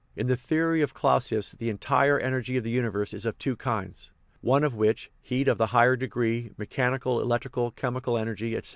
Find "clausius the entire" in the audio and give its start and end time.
0.95-2.17